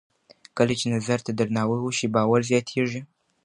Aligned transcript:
کله 0.57 0.73
چې 0.79 0.85
نظر 0.95 1.19
ته 1.25 1.31
درناوی 1.37 1.79
وشي، 1.81 2.07
باور 2.15 2.41
زیاتېږي. 2.51 3.01